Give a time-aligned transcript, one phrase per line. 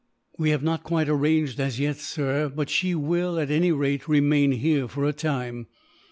[0.39, 4.51] "We have not quite arranged, as yet, sir; but she will, at any rate, remain
[4.53, 5.67] here for a time.